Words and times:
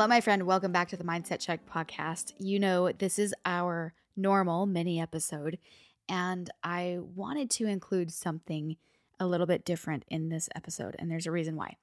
Hello, 0.00 0.08
my 0.08 0.22
friend. 0.22 0.44
Welcome 0.46 0.72
back 0.72 0.88
to 0.88 0.96
the 0.96 1.04
Mindset 1.04 1.40
Check 1.40 1.68
podcast. 1.68 2.32
You 2.38 2.58
know, 2.58 2.90
this 2.90 3.18
is 3.18 3.34
our 3.44 3.92
normal 4.16 4.64
mini 4.64 4.98
episode, 4.98 5.58
and 6.08 6.48
I 6.64 7.00
wanted 7.14 7.50
to 7.50 7.66
include 7.66 8.10
something 8.10 8.78
a 9.18 9.26
little 9.26 9.46
bit 9.46 9.62
different 9.62 10.06
in 10.08 10.30
this 10.30 10.48
episode, 10.54 10.96
and 10.98 11.10
there's 11.10 11.26
a 11.26 11.30
reason 11.30 11.54
why. 11.54 11.76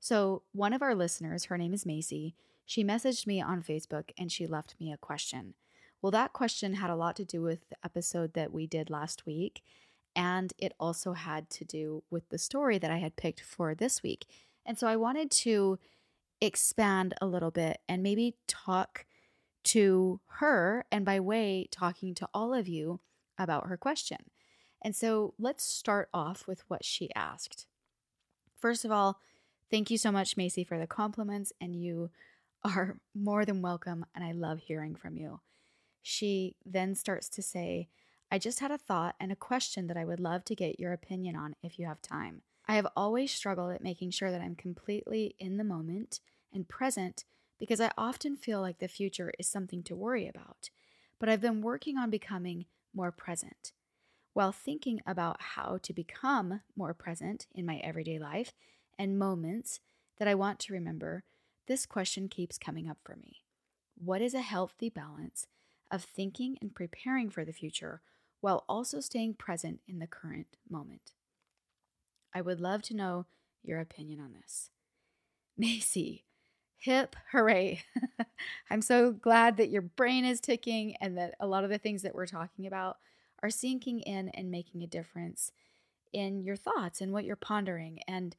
So, 0.00 0.42
one 0.52 0.74
of 0.74 0.82
our 0.82 0.94
listeners, 0.94 1.46
her 1.46 1.56
name 1.56 1.72
is 1.72 1.86
Macy, 1.86 2.34
she 2.66 2.84
messaged 2.84 3.26
me 3.26 3.40
on 3.40 3.62
Facebook 3.62 4.10
and 4.18 4.30
she 4.30 4.46
left 4.46 4.74
me 4.78 4.92
a 4.92 4.98
question. 4.98 5.54
Well, 6.02 6.10
that 6.10 6.34
question 6.34 6.74
had 6.74 6.90
a 6.90 6.94
lot 6.94 7.16
to 7.16 7.24
do 7.24 7.40
with 7.40 7.66
the 7.70 7.76
episode 7.82 8.34
that 8.34 8.52
we 8.52 8.66
did 8.66 8.90
last 8.90 9.24
week, 9.24 9.62
and 10.14 10.52
it 10.58 10.74
also 10.78 11.14
had 11.14 11.48
to 11.48 11.64
do 11.64 12.02
with 12.10 12.28
the 12.28 12.36
story 12.36 12.76
that 12.76 12.90
I 12.90 12.98
had 12.98 13.16
picked 13.16 13.40
for 13.40 13.74
this 13.74 14.02
week. 14.02 14.26
And 14.66 14.78
so 14.78 14.86
I 14.86 14.96
wanted 14.96 15.30
to 15.30 15.78
expand 16.40 17.14
a 17.20 17.26
little 17.26 17.50
bit 17.50 17.78
and 17.88 18.02
maybe 18.02 18.36
talk 18.46 19.06
to 19.64 20.20
her 20.26 20.84
and 20.92 21.04
by 21.04 21.18
way 21.18 21.68
talking 21.70 22.14
to 22.14 22.28
all 22.32 22.54
of 22.54 22.68
you 22.68 23.00
about 23.38 23.66
her 23.66 23.76
question. 23.76 24.18
And 24.82 24.94
so 24.94 25.34
let's 25.38 25.64
start 25.64 26.08
off 26.14 26.46
with 26.46 26.62
what 26.68 26.84
she 26.84 27.12
asked. 27.14 27.66
First 28.56 28.84
of 28.84 28.92
all, 28.92 29.20
thank 29.70 29.90
you 29.90 29.98
so 29.98 30.12
much, 30.12 30.36
Macy, 30.36 30.64
for 30.64 30.78
the 30.78 30.86
compliments, 30.86 31.52
and 31.60 31.74
you 31.74 32.10
are 32.62 32.98
more 33.14 33.44
than 33.44 33.62
welcome, 33.62 34.06
and 34.14 34.24
I 34.24 34.32
love 34.32 34.60
hearing 34.60 34.94
from 34.94 35.16
you. 35.16 35.40
She 36.02 36.54
then 36.64 36.94
starts 36.94 37.28
to 37.30 37.42
say, 37.42 37.88
I 38.30 38.38
just 38.38 38.60
had 38.60 38.70
a 38.70 38.78
thought 38.78 39.14
and 39.18 39.32
a 39.32 39.36
question 39.36 39.86
that 39.88 39.96
I 39.96 40.04
would 40.04 40.20
love 40.20 40.44
to 40.46 40.54
get 40.54 40.80
your 40.80 40.92
opinion 40.92 41.36
on 41.36 41.54
if 41.62 41.78
you 41.78 41.86
have 41.86 42.02
time. 42.02 42.42
I 42.68 42.74
have 42.74 42.86
always 42.96 43.30
struggled 43.30 43.72
at 43.72 43.82
making 43.82 44.10
sure 44.10 44.30
that 44.30 44.40
I'm 44.40 44.56
completely 44.56 45.36
in 45.38 45.56
the 45.56 45.64
moment 45.64 46.20
and 46.52 46.68
present 46.68 47.24
because 47.58 47.80
I 47.80 47.90
often 47.96 48.36
feel 48.36 48.60
like 48.60 48.78
the 48.78 48.88
future 48.88 49.32
is 49.38 49.48
something 49.48 49.82
to 49.84 49.96
worry 49.96 50.26
about. 50.26 50.70
But 51.18 51.28
I've 51.28 51.40
been 51.40 51.62
working 51.62 51.96
on 51.96 52.10
becoming 52.10 52.66
more 52.94 53.12
present. 53.12 53.72
While 54.32 54.52
thinking 54.52 55.00
about 55.06 55.40
how 55.40 55.78
to 55.82 55.92
become 55.92 56.60
more 56.76 56.92
present 56.92 57.46
in 57.54 57.64
my 57.64 57.76
everyday 57.78 58.18
life 58.18 58.52
and 58.98 59.18
moments 59.18 59.80
that 60.18 60.28
I 60.28 60.34
want 60.34 60.58
to 60.60 60.72
remember, 60.72 61.24
this 61.66 61.86
question 61.86 62.28
keeps 62.28 62.58
coming 62.58 62.88
up 62.88 62.98
for 63.02 63.16
me. 63.16 63.42
What 63.96 64.20
is 64.20 64.34
a 64.34 64.42
healthy 64.42 64.90
balance 64.90 65.46
of 65.90 66.04
thinking 66.04 66.58
and 66.60 66.74
preparing 66.74 67.30
for 67.30 67.44
the 67.44 67.52
future 67.52 68.02
while 68.40 68.64
also 68.68 69.00
staying 69.00 69.34
present 69.34 69.80
in 69.88 70.00
the 70.00 70.06
current 70.06 70.58
moment? 70.68 71.12
I 72.34 72.40
would 72.40 72.60
love 72.60 72.82
to 72.82 72.96
know 72.96 73.26
your 73.62 73.80
opinion 73.80 74.20
on 74.20 74.32
this. 74.32 74.70
Macy, 75.58 76.24
hip 76.76 77.16
hooray. 77.32 77.82
I'm 78.70 78.82
so 78.82 79.12
glad 79.12 79.56
that 79.56 79.70
your 79.70 79.82
brain 79.82 80.24
is 80.24 80.40
ticking 80.40 80.96
and 81.00 81.16
that 81.16 81.34
a 81.40 81.46
lot 81.46 81.64
of 81.64 81.70
the 81.70 81.78
things 81.78 82.02
that 82.02 82.14
we're 82.14 82.26
talking 82.26 82.66
about 82.66 82.98
are 83.42 83.50
sinking 83.50 84.00
in 84.00 84.28
and 84.30 84.50
making 84.50 84.82
a 84.82 84.86
difference 84.86 85.52
in 86.12 86.40
your 86.40 86.56
thoughts 86.56 87.00
and 87.00 87.12
what 87.12 87.24
you're 87.24 87.36
pondering. 87.36 88.00
And 88.06 88.36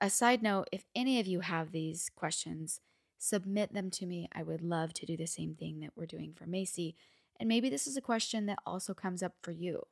a 0.00 0.10
side 0.10 0.42
note 0.42 0.68
if 0.72 0.84
any 0.94 1.20
of 1.20 1.26
you 1.26 1.40
have 1.40 1.72
these 1.72 2.10
questions, 2.14 2.80
submit 3.18 3.72
them 3.72 3.90
to 3.90 4.06
me. 4.06 4.28
I 4.32 4.42
would 4.42 4.62
love 4.62 4.92
to 4.94 5.06
do 5.06 5.16
the 5.16 5.26
same 5.26 5.54
thing 5.54 5.80
that 5.80 5.92
we're 5.96 6.06
doing 6.06 6.34
for 6.34 6.46
Macy. 6.46 6.96
And 7.38 7.48
maybe 7.48 7.68
this 7.68 7.86
is 7.86 7.96
a 7.96 8.02
question 8.02 8.46
that 8.46 8.58
also 8.66 8.94
comes 8.94 9.22
up 9.22 9.34
for 9.42 9.50
you. 9.50 9.86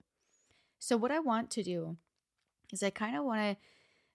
So, 0.79 0.97
what 0.97 1.11
I 1.11 1.19
want 1.19 1.51
to 1.53 1.63
do 1.63 1.97
is 2.73 2.83
I 2.83 2.91
kind 2.91 3.17
of 3.17 3.25
want 3.25 3.59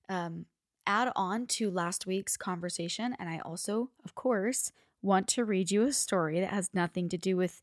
to 0.08 0.14
um, 0.14 0.46
add 0.86 1.12
on 1.16 1.46
to 1.48 1.70
last 1.70 2.08
week's 2.08 2.38
conversation. 2.38 3.16
And 3.20 3.30
I 3.30 3.40
also, 3.40 3.92
of 4.04 4.16
course, 4.16 4.72
want 5.02 5.28
to 5.30 5.46
read 5.46 5.70
you 5.72 5.84
a 5.84 5.94
story 5.94 6.40
that 6.40 6.50
has 6.50 6.74
nothing 6.74 7.10
to 7.10 7.18
do 7.18 7.38
with 7.38 7.62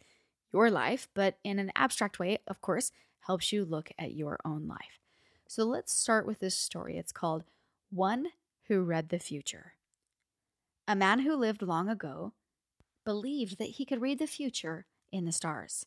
your 0.52 0.70
life, 0.70 1.08
but 1.14 1.38
in 1.42 1.58
an 1.58 1.72
abstract 1.74 2.18
way, 2.18 2.38
of 2.46 2.60
course, 2.60 2.92
helps 3.26 3.52
you 3.52 3.64
look 3.64 3.90
at 3.98 4.14
your 4.14 4.38
own 4.44 4.68
life. 4.68 5.00
So 5.48 5.64
let's 5.64 5.92
start 5.92 6.26
with 6.26 6.38
this 6.38 6.56
story. 6.56 6.96
It's 6.96 7.12
called 7.12 7.44
One 7.90 8.28
Who 8.68 8.82
Read 8.82 9.08
the 9.08 9.18
Future. 9.18 9.72
A 10.86 10.94
man 10.94 11.20
who 11.20 11.34
lived 11.34 11.62
long 11.62 11.88
ago 11.88 12.32
believed 13.04 13.58
that 13.58 13.70
he 13.70 13.84
could 13.84 14.00
read 14.00 14.18
the 14.18 14.26
future 14.26 14.86
in 15.10 15.24
the 15.24 15.32
stars. 15.32 15.86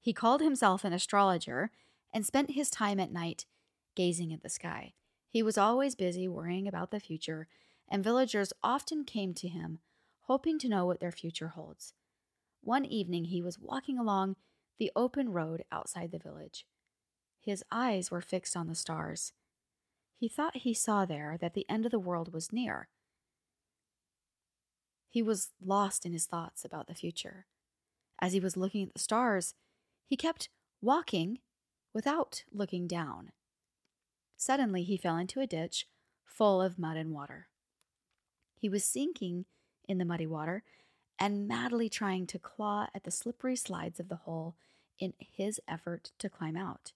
He 0.00 0.12
called 0.12 0.40
himself 0.40 0.84
an 0.84 0.92
astrologer 0.92 1.70
and 2.12 2.24
spent 2.24 2.52
his 2.52 2.70
time 2.70 2.98
at 2.98 3.12
night 3.12 3.46
gazing 3.94 4.32
at 4.32 4.42
the 4.42 4.48
sky. 4.48 4.94
He 5.28 5.42
was 5.42 5.58
always 5.58 5.94
busy 5.94 6.26
worrying 6.28 6.66
about 6.66 6.90
the 6.90 7.00
future, 7.00 7.48
and 7.88 8.04
villagers 8.04 8.52
often 8.62 9.04
came 9.04 9.34
to 9.34 9.48
him, 9.48 9.78
hoping 10.22 10.58
to 10.58 10.68
know 10.68 10.86
what 10.86 11.00
their 11.00 11.12
future 11.12 11.48
holds. 11.48 11.94
One 12.62 12.84
evening, 12.84 13.26
he 13.26 13.42
was 13.42 13.58
walking 13.58 13.98
along 13.98 14.36
the 14.78 14.90
open 14.96 15.30
road 15.30 15.64
outside 15.70 16.10
the 16.10 16.18
village. 16.18 16.66
His 17.40 17.64
eyes 17.70 18.10
were 18.10 18.20
fixed 18.20 18.56
on 18.56 18.66
the 18.66 18.74
stars. 18.74 19.32
He 20.16 20.28
thought 20.28 20.58
he 20.58 20.74
saw 20.74 21.04
there 21.04 21.38
that 21.40 21.54
the 21.54 21.68
end 21.68 21.86
of 21.86 21.92
the 21.92 21.98
world 21.98 22.32
was 22.32 22.52
near. 22.52 22.88
He 25.08 25.22
was 25.22 25.50
lost 25.64 26.04
in 26.04 26.12
his 26.12 26.26
thoughts 26.26 26.64
about 26.64 26.86
the 26.86 26.94
future. 26.94 27.46
As 28.20 28.32
he 28.32 28.40
was 28.40 28.56
looking 28.56 28.86
at 28.86 28.92
the 28.92 29.00
stars, 29.00 29.54
he 30.06 30.16
kept 30.16 30.48
walking 30.82 31.38
without 31.92 32.44
looking 32.52 32.86
down. 32.86 33.32
Suddenly, 34.40 34.84
he 34.84 34.96
fell 34.96 35.18
into 35.18 35.40
a 35.40 35.46
ditch 35.46 35.86
full 36.24 36.62
of 36.62 36.78
mud 36.78 36.96
and 36.96 37.12
water. 37.12 37.48
He 38.56 38.70
was 38.70 38.84
sinking 38.84 39.44
in 39.86 39.98
the 39.98 40.04
muddy 40.06 40.26
water 40.26 40.62
and 41.18 41.46
madly 41.46 41.90
trying 41.90 42.26
to 42.28 42.38
claw 42.38 42.88
at 42.94 43.04
the 43.04 43.10
slippery 43.10 43.54
slides 43.54 44.00
of 44.00 44.08
the 44.08 44.16
hole 44.16 44.54
in 44.98 45.12
his 45.18 45.60
effort 45.68 46.12
to 46.18 46.30
climb 46.30 46.56
out. 46.56 46.92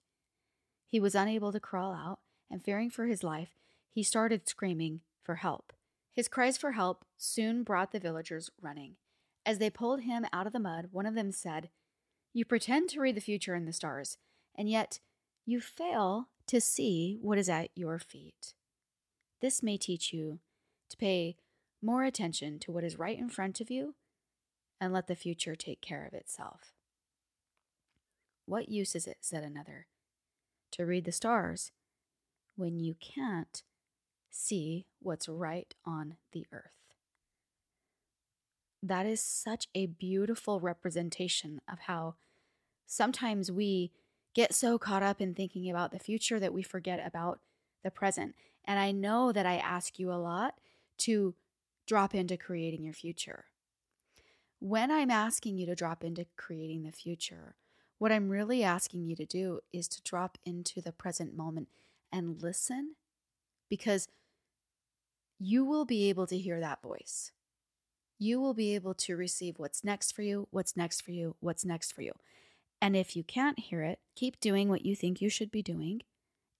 He 0.87 0.99
was 0.99 1.13
unable 1.13 1.51
to 1.51 1.59
crawl 1.59 1.93
out, 1.93 2.17
and 2.49 2.63
fearing 2.63 2.89
for 2.89 3.05
his 3.05 3.23
life, 3.23 3.55
he 3.91 4.01
started 4.01 4.49
screaming 4.49 5.01
for 5.21 5.35
help. 5.35 5.71
His 6.11 6.27
cries 6.27 6.57
for 6.57 6.71
help 6.71 7.05
soon 7.15 7.61
brought 7.61 7.91
the 7.91 7.99
villagers 7.99 8.49
running. 8.59 8.95
As 9.45 9.59
they 9.59 9.69
pulled 9.69 10.01
him 10.01 10.25
out 10.33 10.47
of 10.47 10.53
the 10.53 10.59
mud, 10.59 10.89
one 10.91 11.05
of 11.05 11.13
them 11.13 11.31
said, 11.31 11.69
You 12.33 12.43
pretend 12.43 12.89
to 12.89 13.01
read 13.01 13.13
the 13.13 13.21
future 13.21 13.53
in 13.53 13.65
the 13.65 13.73
stars, 13.73 14.17
and 14.55 14.67
yet 14.67 14.99
you 15.45 15.61
fail 15.61 16.29
to 16.47 16.61
see 16.61 17.17
what 17.21 17.37
is 17.37 17.49
at 17.49 17.69
your 17.75 17.99
feet. 17.99 18.53
This 19.41 19.63
may 19.63 19.77
teach 19.77 20.13
you 20.13 20.39
to 20.89 20.97
pay 20.97 21.35
more 21.81 22.03
attention 22.03 22.59
to 22.59 22.71
what 22.71 22.83
is 22.83 22.99
right 22.99 23.17
in 23.17 23.29
front 23.29 23.61
of 23.61 23.69
you 23.69 23.95
and 24.79 24.93
let 24.93 25.07
the 25.07 25.15
future 25.15 25.55
take 25.55 25.81
care 25.81 26.05
of 26.05 26.13
itself. 26.13 26.73
What 28.45 28.69
use 28.69 28.95
is 28.95 29.07
it, 29.07 29.17
said 29.21 29.43
another, 29.43 29.87
to 30.71 30.85
read 30.85 31.05
the 31.05 31.11
stars 31.11 31.71
when 32.55 32.79
you 32.79 32.95
can't 32.99 33.63
see 34.29 34.85
what's 35.01 35.27
right 35.27 35.73
on 35.85 36.17
the 36.31 36.45
earth? 36.51 36.71
That 38.83 39.05
is 39.05 39.21
such 39.21 39.67
a 39.73 39.87
beautiful 39.87 40.59
representation 40.59 41.59
of 41.71 41.79
how 41.87 42.15
sometimes 42.85 43.51
we 43.51 43.91
get 44.35 44.53
so 44.53 44.77
caught 44.77 45.01
up 45.01 45.19
in 45.21 45.33
thinking 45.33 45.69
about 45.69 45.91
the 45.91 45.99
future 45.99 46.39
that 46.39 46.53
we 46.53 46.61
forget 46.61 47.01
about 47.03 47.39
the 47.83 47.89
present. 47.89 48.35
And 48.65 48.79
I 48.79 48.91
know 48.91 49.31
that 49.31 49.45
I 49.45 49.55
ask 49.55 49.97
you 49.97 50.11
a 50.11 50.15
lot 50.15 50.55
to 50.99 51.33
drop 51.87 52.13
into 52.13 52.37
creating 52.37 52.83
your 52.83 52.93
future. 52.93 53.45
When 54.59 54.91
I'm 54.91 55.09
asking 55.09 55.57
you 55.57 55.65
to 55.67 55.75
drop 55.75 56.03
into 56.03 56.25
creating 56.35 56.83
the 56.83 56.91
future, 56.91 57.55
what 57.97 58.11
I'm 58.11 58.29
really 58.29 58.63
asking 58.63 59.05
you 59.05 59.15
to 59.15 59.25
do 59.25 59.61
is 59.71 59.87
to 59.89 60.03
drop 60.03 60.37
into 60.45 60.81
the 60.81 60.91
present 60.91 61.35
moment 61.35 61.69
and 62.11 62.41
listen 62.41 62.95
because 63.69 64.07
you 65.39 65.63
will 65.65 65.85
be 65.85 66.09
able 66.09 66.27
to 66.27 66.37
hear 66.37 66.59
that 66.59 66.81
voice. 66.81 67.31
You 68.17 68.39
will 68.39 68.53
be 68.53 68.75
able 68.75 68.93
to 68.95 69.15
receive 69.15 69.59
what's 69.59 69.83
next 69.83 70.13
for 70.13 70.21
you, 70.21 70.47
what's 70.51 70.75
next 70.75 71.01
for 71.01 71.11
you, 71.11 71.35
what's 71.39 71.65
next 71.65 71.91
for 71.93 72.01
you. 72.01 72.13
And 72.81 72.95
if 72.95 73.15
you 73.15 73.23
can't 73.23 73.59
hear 73.59 73.83
it, 73.83 73.99
keep 74.15 74.39
doing 74.39 74.69
what 74.69 74.85
you 74.85 74.95
think 74.95 75.21
you 75.21 75.29
should 75.29 75.51
be 75.51 75.61
doing 75.61 76.01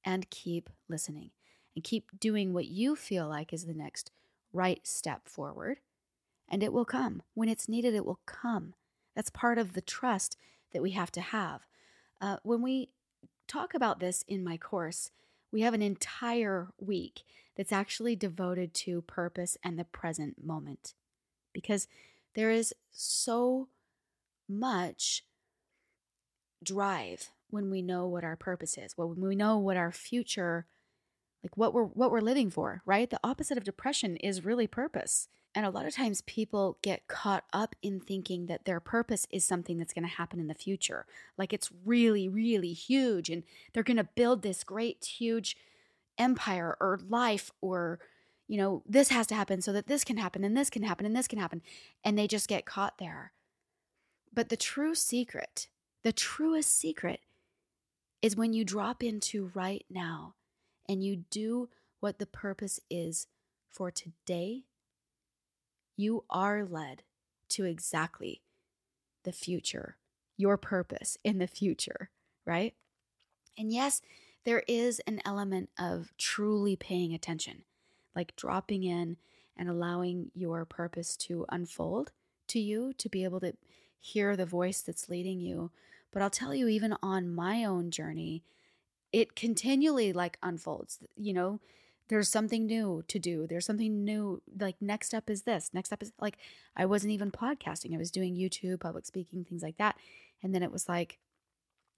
and 0.03 0.29
keep 0.29 0.69
listening 0.87 1.31
and 1.75 1.83
keep 1.83 2.09
doing 2.19 2.53
what 2.53 2.65
you 2.65 2.95
feel 2.95 3.27
like 3.27 3.51
is 3.51 3.65
the 3.65 3.73
next 3.73 4.11
right 4.53 4.85
step 4.87 5.27
forward. 5.27 5.79
And 6.47 6.63
it 6.63 6.71
will 6.71 6.85
come. 6.85 7.21
When 7.33 7.49
it's 7.49 7.67
needed, 7.67 7.93
it 7.95 8.05
will 8.05 8.19
come. 8.25 8.73
That's 9.15 9.29
part 9.29 9.57
of 9.57 9.73
the 9.73 9.81
trust 9.81 10.37
that 10.73 10.81
we 10.81 10.91
have 10.91 11.11
to 11.13 11.21
have. 11.21 11.61
Uh, 12.21 12.37
when 12.43 12.61
we 12.61 12.89
talk 13.47 13.73
about 13.73 13.99
this 13.99 14.23
in 14.27 14.43
my 14.43 14.57
course, 14.57 15.11
we 15.51 15.61
have 15.61 15.73
an 15.73 15.81
entire 15.81 16.69
week 16.79 17.23
that's 17.55 17.71
actually 17.71 18.15
devoted 18.15 18.73
to 18.73 19.01
purpose 19.01 19.57
and 19.63 19.79
the 19.79 19.85
present 19.85 20.43
moment 20.43 20.93
because 21.53 21.87
there 22.35 22.51
is 22.51 22.73
so 22.91 23.69
much 24.47 25.23
drive 26.65 27.31
when 27.49 27.69
we 27.69 27.81
know 27.81 28.05
what 28.05 28.23
our 28.23 28.35
purpose 28.35 28.77
is, 28.77 28.97
when 28.97 29.21
we 29.21 29.35
know 29.35 29.57
what 29.57 29.77
our 29.77 29.91
future 29.91 30.65
like 31.45 31.57
what 31.57 31.75
we're 31.75 31.83
what 31.83 32.09
we're 32.09 32.21
living 32.21 32.49
for, 32.49 32.81
right? 32.87 33.07
The 33.07 33.19
opposite 33.23 33.55
of 33.55 33.63
depression 33.63 34.17
is 34.17 34.43
really 34.43 34.65
purpose. 34.65 35.27
And 35.53 35.63
a 35.63 35.69
lot 35.69 35.85
of 35.85 35.93
times 35.93 36.21
people 36.21 36.79
get 36.81 37.07
caught 37.07 37.45
up 37.53 37.75
in 37.83 38.01
thinking 38.01 38.47
that 38.47 38.65
their 38.65 38.79
purpose 38.79 39.27
is 39.31 39.45
something 39.45 39.77
that's 39.77 39.93
going 39.93 40.03
to 40.03 40.15
happen 40.15 40.39
in 40.39 40.47
the 40.47 40.55
future. 40.55 41.05
Like 41.37 41.53
it's 41.53 41.71
really, 41.85 42.27
really 42.27 42.73
huge 42.73 43.29
and 43.29 43.43
they're 43.71 43.83
going 43.83 43.95
to 43.97 44.09
build 44.15 44.41
this 44.41 44.63
great, 44.63 45.05
huge 45.05 45.55
empire 46.17 46.75
or 46.81 46.99
life 47.07 47.51
or, 47.61 47.99
you 48.47 48.57
know, 48.57 48.81
this 48.85 49.09
has 49.09 49.27
to 49.27 49.35
happen 49.35 49.61
so 49.61 49.71
that 49.71 49.87
this 49.87 50.03
can 50.03 50.17
happen 50.17 50.43
and 50.43 50.57
this 50.57 50.71
can 50.71 50.83
happen 50.83 51.05
and 51.05 51.15
this 51.15 51.27
can 51.27 51.39
happen. 51.39 51.61
And 52.03 52.17
they 52.17 52.27
just 52.27 52.49
get 52.49 52.65
caught 52.65 52.97
there. 52.97 53.31
But 54.33 54.49
the 54.49 54.57
true 54.57 54.95
secret, 54.95 55.67
the 56.05 56.13
truest 56.13 56.77
secret, 56.77 57.19
is 58.21 58.35
when 58.35 58.53
you 58.53 58.63
drop 58.63 59.01
into 59.03 59.51
right 59.55 59.83
now 59.89 60.35
and 60.87 61.03
you 61.03 61.23
do 61.31 61.67
what 61.99 62.19
the 62.19 62.27
purpose 62.27 62.79
is 62.91 63.25
for 63.71 63.89
today 63.89 64.63
you 65.97 66.23
are 66.29 66.63
led 66.63 67.01
to 67.49 67.65
exactly 67.65 68.43
the 69.23 69.31
future, 69.31 69.97
your 70.37 70.57
purpose 70.57 71.17
in 71.23 71.39
the 71.39 71.47
future, 71.47 72.11
right? 72.45 72.75
And 73.57 73.71
yes, 73.71 74.01
there 74.43 74.63
is 74.67 75.01
an 75.07 75.21
element 75.25 75.69
of 75.79 76.13
truly 76.19 76.75
paying 76.75 77.15
attention, 77.15 77.63
like 78.15 78.35
dropping 78.35 78.83
in 78.83 79.17
and 79.57 79.69
allowing 79.69 80.29
your 80.35 80.65
purpose 80.65 81.17
to 81.17 81.47
unfold 81.49 82.11
to 82.49 82.59
you, 82.59 82.93
to 82.99 83.09
be 83.09 83.23
able 83.23 83.39
to 83.39 83.53
hear 83.99 84.35
the 84.35 84.45
voice 84.45 84.81
that's 84.81 85.09
leading 85.09 85.39
you. 85.39 85.71
But 86.15 86.21
I'll 86.21 86.29
tell 86.29 86.55
you, 86.55 86.69
even 86.69 86.95
on 87.03 87.35
my 87.35 87.65
own 87.65 87.91
journey, 87.91 88.41
it 89.11 89.35
continually 89.35 90.13
like 90.13 90.37
unfolds. 90.41 90.99
You 91.17 91.33
know, 91.33 91.59
there's 92.07 92.29
something 92.29 92.65
new 92.65 93.03
to 93.09 93.19
do. 93.19 93.45
There's 93.45 93.65
something 93.65 94.05
new. 94.05 94.41
Like, 94.57 94.77
next 94.79 95.13
up 95.13 95.29
is 95.29 95.41
this. 95.41 95.71
Next 95.73 95.91
up 95.91 96.01
is 96.01 96.13
like, 96.21 96.37
I 96.73 96.85
wasn't 96.85 97.11
even 97.11 97.31
podcasting. 97.31 97.93
I 97.93 97.97
was 97.97 98.11
doing 98.11 98.33
YouTube, 98.33 98.79
public 98.79 99.05
speaking, 99.05 99.43
things 99.43 99.61
like 99.61 99.75
that. 99.75 99.97
And 100.41 100.55
then 100.55 100.63
it 100.63 100.71
was 100.71 100.87
like, 100.87 101.19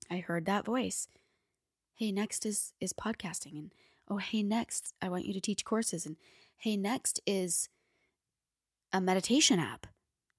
I 0.10 0.18
heard 0.18 0.48
that 0.48 0.66
voice. 0.66 1.10
Hey, 1.94 2.12
next 2.12 2.44
is 2.44 2.74
is 2.82 2.94
podcasting. 2.94 3.60
And 3.60 3.72
oh, 4.10 4.18
hey, 4.18 4.42
next, 4.42 4.96
I 5.00 5.10
want 5.10 5.26
you 5.26 5.34
to 5.34 5.40
teach 5.40 5.64
courses. 5.64 6.08
And 6.08 6.16
hey, 6.58 6.76
next 6.76 7.20
is 7.28 7.70
a 8.92 9.00
meditation 9.00 9.60
app. 9.60 9.86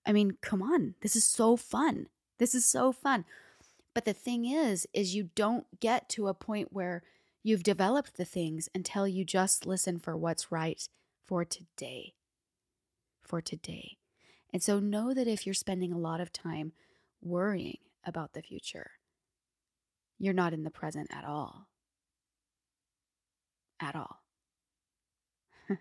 I 0.05 0.13
mean, 0.13 0.37
come 0.41 0.63
on. 0.63 0.97
This 1.01 1.15
is 1.15 1.25
so 1.25 1.57
fun. 1.57 2.09
This 2.39 2.57
is 2.57 2.65
so 2.65 2.91
fun. 2.91 3.25
But 3.99 4.05
the 4.05 4.13
thing 4.13 4.45
is, 4.45 4.87
is 4.95 5.17
you 5.17 5.31
don't 5.35 5.67
get 5.81 6.09
to 6.11 6.29
a 6.29 6.35
point 6.35 6.69
where 6.73 7.03
You've 7.49 7.63
developed 7.63 8.19
the 8.19 8.27
things 8.27 8.69
until 8.75 9.09
you 9.09 9.25
just 9.25 9.65
listen 9.65 9.99
for 9.99 10.15
what's 10.15 10.53
right 10.53 10.87
for 11.27 11.47
today. 11.47 12.13
For 13.23 13.41
today. 13.41 13.97
And 14.53 14.63
so 14.63 14.81
know 14.81 15.15
that 15.15 15.27
if 15.27 15.47
you're 15.47 15.55
spending 15.55 15.91
a 15.91 15.99
lot 15.99 16.21
of 16.21 16.31
time 16.31 16.73
worrying 17.23 17.79
about 18.05 18.35
the 18.35 18.43
future, 18.43 18.91
you're 20.19 20.35
not 20.35 20.53
in 20.53 20.65
the 20.65 20.71
present 20.71 21.09
at 21.11 21.25
all. 21.25 21.69
At 23.81 23.97
all. 23.97 24.23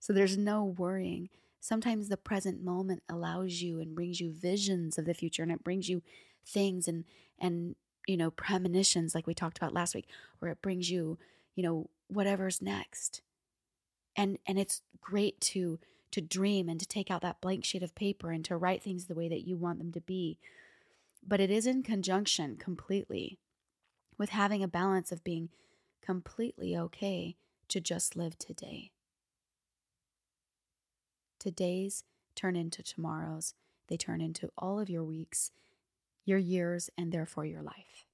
so 0.00 0.12
there's 0.12 0.36
no 0.36 0.64
worrying. 0.64 1.28
Sometimes 1.64 2.10
the 2.10 2.18
present 2.18 2.62
moment 2.62 3.02
allows 3.08 3.62
you 3.62 3.80
and 3.80 3.94
brings 3.94 4.20
you 4.20 4.30
visions 4.30 4.98
of 4.98 5.06
the 5.06 5.14
future 5.14 5.42
and 5.42 5.50
it 5.50 5.64
brings 5.64 5.88
you 5.88 6.02
things 6.46 6.86
and 6.86 7.04
and 7.38 7.74
you 8.06 8.18
know, 8.18 8.30
premonitions 8.30 9.14
like 9.14 9.26
we 9.26 9.32
talked 9.32 9.56
about 9.56 9.72
last 9.72 9.94
week, 9.94 10.06
where 10.38 10.50
it 10.50 10.60
brings 10.60 10.90
you, 10.90 11.18
you 11.54 11.62
know, 11.62 11.88
whatever's 12.08 12.60
next. 12.60 13.22
And 14.14 14.36
and 14.46 14.58
it's 14.58 14.82
great 15.00 15.40
to 15.40 15.78
to 16.10 16.20
dream 16.20 16.68
and 16.68 16.78
to 16.78 16.86
take 16.86 17.10
out 17.10 17.22
that 17.22 17.40
blank 17.40 17.64
sheet 17.64 17.82
of 17.82 17.94
paper 17.94 18.30
and 18.30 18.44
to 18.44 18.58
write 18.58 18.82
things 18.82 19.06
the 19.06 19.14
way 19.14 19.30
that 19.30 19.48
you 19.48 19.56
want 19.56 19.78
them 19.78 19.90
to 19.92 20.02
be. 20.02 20.38
But 21.26 21.40
it 21.40 21.50
is 21.50 21.66
in 21.66 21.82
conjunction 21.82 22.58
completely 22.58 23.38
with 24.18 24.28
having 24.28 24.62
a 24.62 24.68
balance 24.68 25.12
of 25.12 25.24
being 25.24 25.48
completely 26.02 26.76
okay 26.76 27.36
to 27.68 27.80
just 27.80 28.16
live 28.16 28.36
today. 28.36 28.90
Today's 31.44 32.02
turn 32.34 32.56
into 32.56 32.82
tomorrow's, 32.82 33.54
they 33.88 33.96
turn 33.96 34.20
into 34.20 34.50
all 34.58 34.80
of 34.80 34.90
your 34.90 35.04
weeks 35.04 35.52
your 36.24 36.38
years, 36.38 36.90
and 36.96 37.12
therefore 37.12 37.44
your 37.44 37.62
life. 37.62 38.06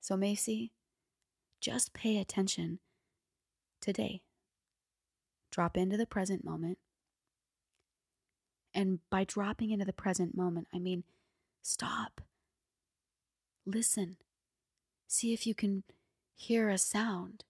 So, 0.00 0.16
Macy, 0.16 0.72
just 1.60 1.92
pay 1.92 2.18
attention 2.18 2.78
today. 3.80 4.22
Drop 5.50 5.76
into 5.76 5.96
the 5.96 6.06
present 6.06 6.44
moment. 6.44 6.78
And 8.74 9.00
by 9.10 9.24
dropping 9.24 9.70
into 9.70 9.84
the 9.84 9.92
present 9.92 10.36
moment, 10.36 10.68
I 10.72 10.78
mean 10.78 11.04
stop, 11.62 12.20
listen, 13.64 14.18
see 15.08 15.32
if 15.32 15.46
you 15.46 15.54
can 15.54 15.82
hear 16.36 16.68
a 16.68 16.78
sound, 16.78 17.42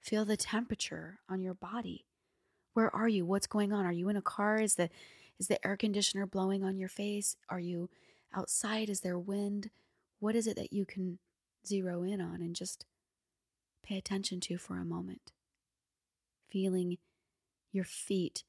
feel 0.00 0.24
the 0.24 0.36
temperature 0.36 1.20
on 1.28 1.42
your 1.42 1.54
body. 1.54 2.06
Where 2.74 2.94
are 2.94 3.08
you? 3.08 3.24
What's 3.24 3.46
going 3.46 3.72
on? 3.72 3.84
Are 3.84 3.92
you 3.92 4.08
in 4.08 4.16
a 4.16 4.22
car? 4.22 4.60
Is 4.60 4.74
the 4.74 4.88
is 5.38 5.48
the 5.48 5.64
air 5.66 5.76
conditioner 5.76 6.26
blowing 6.26 6.62
on 6.62 6.76
your 6.76 6.88
face? 6.88 7.36
Are 7.48 7.60
you 7.60 7.88
outside? 8.34 8.90
Is 8.90 9.00
there 9.00 9.18
wind? 9.18 9.70
What 10.18 10.36
is 10.36 10.46
it 10.46 10.56
that 10.56 10.72
you 10.72 10.84
can 10.84 11.18
zero 11.66 12.02
in 12.02 12.20
on 12.20 12.42
and 12.42 12.54
just 12.54 12.84
pay 13.82 13.96
attention 13.96 14.40
to 14.40 14.58
for 14.58 14.78
a 14.78 14.84
moment? 14.84 15.32
Feeling 16.50 16.98
your 17.72 17.84
feet 17.84 18.44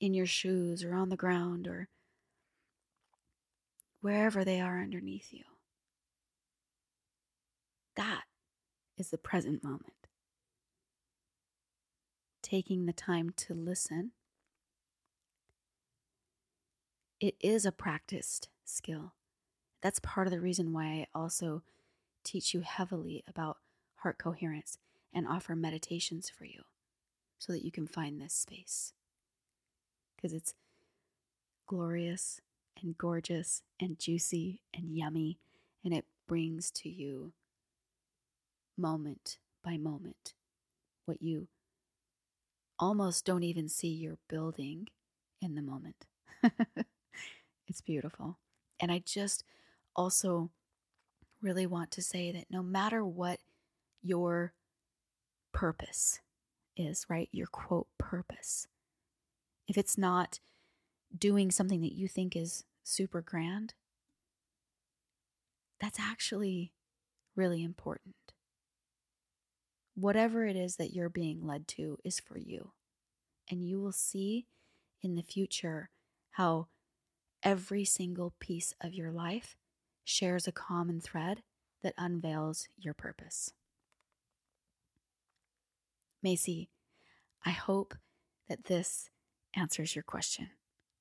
in 0.00 0.14
your 0.14 0.26
shoes 0.26 0.84
or 0.84 0.94
on 0.94 1.08
the 1.08 1.16
ground 1.16 1.66
or 1.66 1.88
wherever 4.00 4.44
they 4.44 4.60
are 4.60 4.80
underneath 4.80 5.32
you. 5.32 5.42
That 7.96 8.22
is 8.96 9.10
the 9.10 9.18
present 9.18 9.64
moment. 9.64 9.95
Taking 12.48 12.86
the 12.86 12.92
time 12.92 13.30
to 13.38 13.54
listen. 13.54 14.12
It 17.18 17.34
is 17.40 17.66
a 17.66 17.72
practiced 17.72 18.50
skill. 18.64 19.14
That's 19.82 19.98
part 19.98 20.28
of 20.28 20.32
the 20.32 20.38
reason 20.38 20.72
why 20.72 20.84
I 20.84 21.06
also 21.12 21.64
teach 22.22 22.54
you 22.54 22.60
heavily 22.60 23.24
about 23.26 23.56
heart 23.96 24.18
coherence 24.18 24.78
and 25.12 25.26
offer 25.26 25.56
meditations 25.56 26.30
for 26.30 26.44
you 26.44 26.62
so 27.36 27.52
that 27.52 27.64
you 27.64 27.72
can 27.72 27.88
find 27.88 28.20
this 28.20 28.34
space. 28.34 28.92
Because 30.14 30.32
it's 30.32 30.54
glorious 31.66 32.40
and 32.80 32.96
gorgeous 32.96 33.62
and 33.80 33.98
juicy 33.98 34.60
and 34.72 34.96
yummy, 34.96 35.40
and 35.84 35.92
it 35.92 36.04
brings 36.28 36.70
to 36.70 36.88
you 36.88 37.32
moment 38.78 39.36
by 39.64 39.76
moment 39.76 40.32
what 41.06 41.20
you 41.20 41.48
almost 42.78 43.24
don't 43.24 43.42
even 43.42 43.68
see 43.68 43.88
you're 43.88 44.18
building 44.28 44.88
in 45.40 45.54
the 45.54 45.62
moment. 45.62 46.06
it's 47.68 47.80
beautiful. 47.80 48.38
And 48.80 48.90
I 48.92 49.02
just 49.04 49.44
also 49.94 50.50
really 51.40 51.66
want 51.66 51.90
to 51.92 52.02
say 52.02 52.32
that 52.32 52.46
no 52.50 52.62
matter 52.62 53.04
what 53.04 53.40
your 54.02 54.52
purpose 55.52 56.20
is, 56.76 57.06
right? 57.08 57.28
Your 57.32 57.46
quote 57.46 57.88
purpose. 57.98 58.66
If 59.68 59.78
it's 59.78 59.96
not 59.98 60.40
doing 61.16 61.50
something 61.50 61.80
that 61.80 61.94
you 61.94 62.08
think 62.08 62.36
is 62.36 62.64
super 62.82 63.20
grand, 63.20 63.74
that's 65.80 65.98
actually 66.00 66.72
really 67.34 67.62
important. 67.62 68.14
Whatever 69.96 70.44
it 70.44 70.56
is 70.56 70.76
that 70.76 70.92
you're 70.92 71.08
being 71.08 71.46
led 71.46 71.66
to 71.68 71.98
is 72.04 72.20
for 72.20 72.38
you. 72.38 72.72
And 73.50 73.64
you 73.64 73.80
will 73.80 73.92
see 73.92 74.46
in 75.02 75.14
the 75.14 75.22
future 75.22 75.88
how 76.32 76.66
every 77.42 77.84
single 77.84 78.34
piece 78.38 78.74
of 78.80 78.92
your 78.92 79.10
life 79.10 79.56
shares 80.04 80.46
a 80.46 80.52
common 80.52 81.00
thread 81.00 81.42
that 81.82 81.94
unveils 81.96 82.68
your 82.76 82.92
purpose. 82.92 83.52
Macy, 86.22 86.68
I 87.44 87.50
hope 87.50 87.94
that 88.50 88.64
this 88.64 89.08
answers 89.54 89.96
your 89.96 90.02
question. 90.02 90.50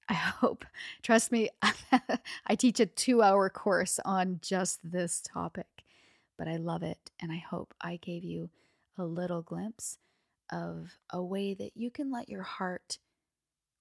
I 0.07 0.13
hope. 0.13 0.63
Trust 1.03 1.33
me, 1.33 1.49
I 2.47 2.55
teach 2.55 2.79
a 2.79 2.85
two 2.85 3.21
hour 3.21 3.49
course 3.49 3.99
on 4.05 4.39
just 4.41 4.79
this 4.89 5.21
topic, 5.21 5.83
but 6.37 6.47
I 6.47 6.55
love 6.55 6.81
it. 6.81 7.11
And 7.19 7.31
I 7.31 7.37
hope 7.37 7.73
I 7.81 7.97
gave 7.97 8.23
you 8.23 8.49
a 8.97 9.05
little 9.05 9.41
glimpse 9.41 9.97
of 10.51 10.97
a 11.11 11.21
way 11.23 11.53
that 11.53 11.71
you 11.75 11.89
can 11.89 12.11
let 12.11 12.29
your 12.29 12.43
heart 12.43 12.99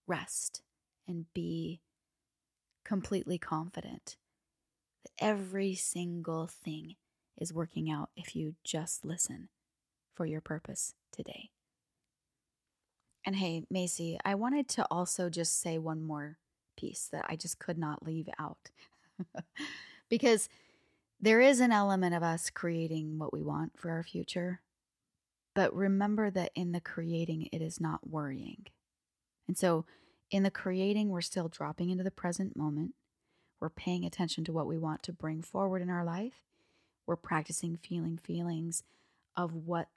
rest 0.07 0.63
and 1.07 1.27
be 1.35 1.81
completely 2.85 3.39
confident 3.39 4.17
that 5.05 5.13
every 5.19 5.75
single 5.75 6.47
thing 6.47 6.97
is 7.37 7.53
working 7.53 7.91
out 7.91 8.11
if 8.17 8.37
you 8.37 8.55
just 8.65 9.05
listen 9.05 9.49
for 10.15 10.27
your 10.27 10.41
purpose 10.41 10.95
today. 11.13 11.51
And 13.27 13.37
hey, 13.37 13.65
Macy, 13.71 14.19
I 14.25 14.35
wanted 14.35 14.69
to 14.71 14.87
also 14.91 15.31
just 15.31 15.61
say 15.61 15.79
one 15.79 16.03
more 16.03 16.39
piece 16.77 17.09
that 17.13 17.25
I 17.29 17.37
just 17.37 17.59
could 17.59 17.79
not 17.79 18.05
leave 18.05 18.29
out. 18.39 18.71
because 20.11 20.49
there 21.21 21.41
is 21.41 21.61
an 21.61 21.73
element 21.73 22.15
of 22.15 22.23
us 22.23 22.51
creating 22.51 23.19
what 23.19 23.33
we 23.33 23.43
want 23.43 23.79
for 23.79 23.91
our 23.91 24.03
future. 24.03 24.61
But 25.55 25.75
remember 25.75 26.31
that 26.31 26.51
in 26.55 26.73
the 26.73 26.81
creating, 26.81 27.49
it 27.53 27.63
is 27.63 27.81
not 27.81 28.09
worrying. 28.09 28.67
And 29.47 29.57
so, 29.57 29.85
in 30.31 30.43
the 30.43 30.51
creating, 30.51 31.11
we're 31.11 31.21
still 31.21 31.49
dropping 31.49 31.91
into 31.91 32.03
the 32.03 32.11
present 32.11 32.57
moment. 32.57 32.95
We're 33.61 33.69
paying 33.69 34.05
attention 34.05 34.45
to 34.45 34.53
what 34.53 34.67
we 34.67 34.79
want 34.79 35.03
to 35.05 35.13
bring 35.13 35.43
forward 35.43 35.81
in 35.81 35.91
our 35.91 36.05
life. 36.05 36.43
We're 37.07 37.17
practicing 37.17 37.77
feeling 37.77 38.17
feelings 38.17 38.83
of 39.37 39.55
what 39.55 39.89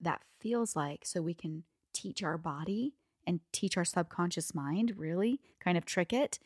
that 0.00 0.22
feels 0.40 0.74
like 0.74 1.04
so 1.04 1.22
we 1.22 1.34
can 1.34 1.64
teach 1.92 2.22
our 2.22 2.38
body 2.38 2.94
and 3.26 3.40
teach 3.52 3.76
our 3.76 3.84
subconscious 3.84 4.54
mind, 4.54 4.94
really 4.96 5.40
kind 5.60 5.78
of 5.78 5.84
trick 5.84 6.12
it 6.12 6.38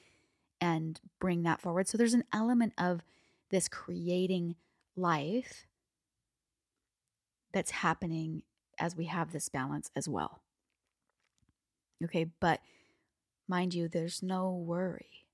and 0.60 1.00
bring 1.20 1.42
that 1.42 1.60
forward. 1.60 1.88
So 1.88 1.96
there's 1.96 2.14
an 2.14 2.24
element 2.32 2.72
of 2.76 3.02
this 3.50 3.68
creating 3.68 4.56
life 4.96 5.66
that's 7.58 7.72
happening 7.72 8.42
as 8.78 8.94
we 8.94 9.06
have 9.06 9.32
this 9.32 9.48
balance 9.48 9.90
as 9.96 10.08
well. 10.08 10.42
Okay, 12.04 12.26
but 12.38 12.60
mind 13.48 13.74
you, 13.74 13.88
there's 13.88 14.22
no 14.22 14.52
worry. 14.52 15.26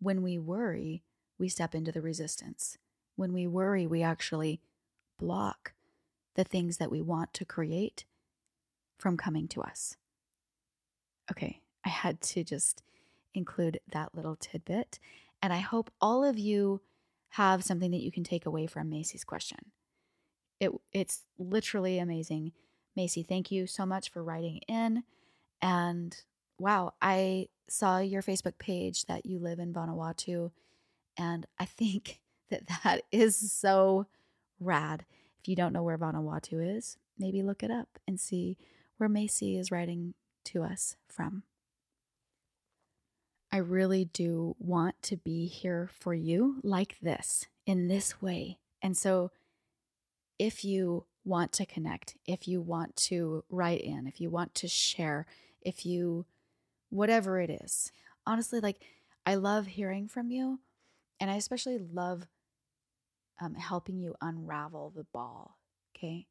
When 0.00 0.22
we 0.22 0.38
worry, 0.38 1.02
we 1.38 1.50
step 1.50 1.74
into 1.74 1.92
the 1.92 2.00
resistance. 2.00 2.78
When 3.16 3.34
we 3.34 3.46
worry, 3.46 3.86
we 3.86 4.02
actually 4.02 4.62
block 5.18 5.74
the 6.36 6.44
things 6.44 6.78
that 6.78 6.90
we 6.90 7.02
want 7.02 7.34
to 7.34 7.44
create 7.44 8.06
from 8.98 9.18
coming 9.18 9.46
to 9.48 9.60
us. 9.60 9.98
Okay, 11.30 11.60
I 11.84 11.90
had 11.90 12.22
to 12.22 12.42
just 12.42 12.82
include 13.34 13.78
that 13.92 14.14
little 14.14 14.36
tidbit. 14.36 14.98
And 15.42 15.52
I 15.52 15.58
hope 15.58 15.90
all 16.00 16.24
of 16.24 16.38
you 16.38 16.80
have 17.32 17.62
something 17.62 17.90
that 17.90 18.02
you 18.02 18.10
can 18.10 18.24
take 18.24 18.46
away 18.46 18.66
from 18.66 18.88
Macy's 18.88 19.24
question. 19.24 19.72
It, 20.64 20.72
it's 20.92 21.22
literally 21.38 21.98
amazing. 21.98 22.52
Macy, 22.96 23.22
thank 23.22 23.50
you 23.50 23.66
so 23.66 23.84
much 23.84 24.10
for 24.10 24.22
writing 24.22 24.60
in. 24.68 25.04
And 25.60 26.16
wow, 26.58 26.94
I 27.00 27.48
saw 27.68 27.98
your 27.98 28.22
Facebook 28.22 28.58
page 28.58 29.04
that 29.06 29.26
you 29.26 29.38
live 29.38 29.58
in 29.58 29.72
Vanuatu. 29.72 30.50
And 31.16 31.46
I 31.58 31.64
think 31.64 32.20
that 32.50 32.66
that 32.82 33.02
is 33.10 33.52
so 33.52 34.06
rad. 34.60 35.04
If 35.40 35.48
you 35.48 35.56
don't 35.56 35.72
know 35.72 35.82
where 35.82 35.98
Vanuatu 35.98 36.76
is, 36.76 36.96
maybe 37.18 37.42
look 37.42 37.62
it 37.62 37.70
up 37.70 37.98
and 38.06 38.18
see 38.18 38.56
where 38.96 39.08
Macy 39.08 39.58
is 39.58 39.70
writing 39.70 40.14
to 40.46 40.62
us 40.62 40.96
from. 41.08 41.42
I 43.52 43.58
really 43.58 44.06
do 44.06 44.56
want 44.58 45.00
to 45.02 45.16
be 45.16 45.46
here 45.46 45.88
for 45.92 46.12
you 46.12 46.56
like 46.64 46.98
this, 47.00 47.46
in 47.66 47.86
this 47.86 48.20
way. 48.20 48.58
And 48.82 48.96
so, 48.96 49.30
if 50.38 50.64
you 50.64 51.06
want 51.24 51.52
to 51.52 51.66
connect, 51.66 52.16
if 52.26 52.46
you 52.46 52.60
want 52.60 52.96
to 52.96 53.44
write 53.48 53.80
in, 53.80 54.06
if 54.06 54.20
you 54.20 54.30
want 54.30 54.54
to 54.56 54.68
share, 54.68 55.26
if 55.62 55.86
you, 55.86 56.26
whatever 56.90 57.40
it 57.40 57.50
is, 57.50 57.92
honestly, 58.26 58.60
like 58.60 58.82
I 59.26 59.36
love 59.36 59.66
hearing 59.66 60.08
from 60.08 60.30
you. 60.30 60.60
And 61.20 61.30
I 61.30 61.36
especially 61.36 61.78
love 61.78 62.26
um, 63.40 63.54
helping 63.54 63.98
you 63.98 64.14
unravel 64.20 64.92
the 64.94 65.04
ball. 65.04 65.58
Okay. 65.96 66.26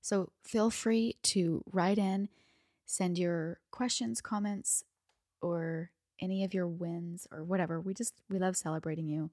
So 0.00 0.30
feel 0.42 0.70
free 0.70 1.16
to 1.24 1.62
write 1.70 1.98
in, 1.98 2.28
send 2.86 3.18
your 3.18 3.60
questions, 3.70 4.20
comments, 4.20 4.84
or 5.42 5.90
any 6.20 6.44
of 6.44 6.54
your 6.54 6.66
wins 6.66 7.26
or 7.30 7.44
whatever. 7.44 7.80
We 7.80 7.94
just, 7.94 8.14
we 8.30 8.38
love 8.38 8.56
celebrating 8.56 9.08
you 9.08 9.30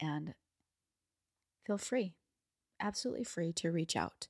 and 0.00 0.34
feel 1.64 1.78
free, 1.78 2.14
absolutely 2.82 3.24
free 3.24 3.52
to 3.54 3.70
reach 3.70 3.96
out. 3.96 4.26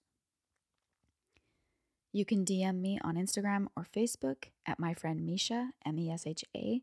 You 2.12 2.24
can 2.24 2.44
DM 2.44 2.80
me 2.80 2.98
on 3.02 3.16
Instagram 3.16 3.66
or 3.74 3.86
Facebook 3.96 4.44
at 4.66 4.78
my 4.78 4.92
friend 4.92 5.28
Mesha, 5.28 5.70
M 5.84 5.98
E 5.98 6.10
S 6.10 6.26
H 6.26 6.44
A. 6.54 6.82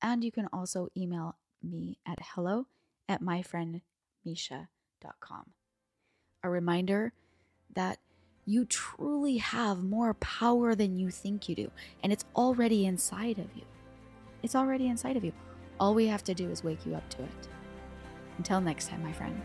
And 0.00 0.22
you 0.22 0.30
can 0.30 0.48
also 0.52 0.88
email 0.96 1.36
me 1.62 1.98
at 2.06 2.18
hello 2.34 2.66
at 3.08 3.20
myfriendmesha.com. 3.20 5.50
A 6.42 6.50
reminder 6.50 7.12
that 7.74 7.98
you 8.44 8.64
truly 8.64 9.38
have 9.38 9.82
more 9.82 10.14
power 10.14 10.74
than 10.74 10.98
you 10.98 11.10
think 11.10 11.48
you 11.48 11.54
do, 11.54 11.70
and 12.02 12.12
it's 12.12 12.24
already 12.36 12.86
inside 12.86 13.38
of 13.38 13.46
you. 13.56 13.62
It's 14.42 14.54
already 14.54 14.88
inside 14.88 15.16
of 15.16 15.24
you. 15.24 15.32
All 15.80 15.94
we 15.94 16.06
have 16.06 16.22
to 16.24 16.34
do 16.34 16.50
is 16.50 16.62
wake 16.62 16.86
you 16.86 16.94
up 16.94 17.08
to 17.10 17.22
it. 17.22 17.48
Until 18.36 18.60
next 18.60 18.88
time, 18.88 19.02
my 19.02 19.12
friend. 19.12 19.40